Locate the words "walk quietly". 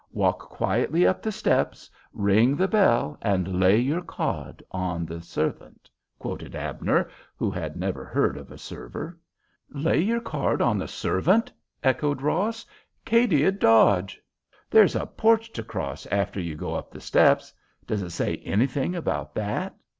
0.11-1.05